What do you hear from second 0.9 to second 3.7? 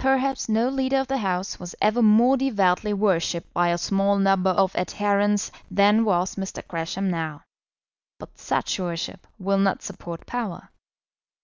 of the House was ever more devoutly worshipped by